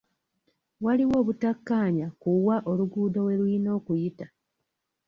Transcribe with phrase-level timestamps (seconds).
[0.85, 4.27] Waliwo obutakkaanya ku wa oluguudo we lulina okuyita.